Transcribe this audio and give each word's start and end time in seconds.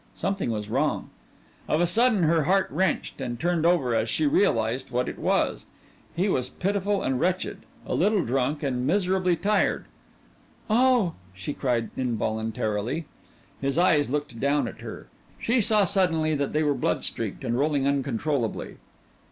Something 0.15 0.49
was 0.49 0.67
wrong. 0.67 1.11
Of 1.67 1.79
a 1.79 1.85
sudden 1.85 2.23
her 2.23 2.45
heart 2.45 2.65
wrenched, 2.71 3.21
and 3.21 3.39
turned 3.39 3.67
over 3.67 3.93
as 3.93 4.09
she 4.09 4.25
realized 4.25 4.89
what 4.89 5.07
it 5.07 5.19
was. 5.19 5.67
He 6.15 6.27
was 6.27 6.49
pitiful 6.49 7.03
and 7.03 7.19
wretched, 7.19 7.59
a 7.85 7.93
little 7.93 8.25
drunk, 8.25 8.63
and 8.63 8.87
miserably 8.87 9.35
tired. 9.35 9.85
"Oh" 10.71 11.13
she 11.35 11.53
cried 11.53 11.91
involuntarily. 11.95 13.05
His 13.61 13.77
eyes 13.77 14.09
looked 14.09 14.39
down 14.39 14.67
at 14.67 14.81
her. 14.81 15.05
She 15.39 15.61
saw 15.61 15.85
suddenly 15.85 16.33
that 16.33 16.51
they 16.51 16.63
were 16.63 16.73
blood 16.73 17.03
streaked 17.03 17.43
and 17.43 17.55
rolling 17.59 17.85
uncontrollably. 17.85 18.77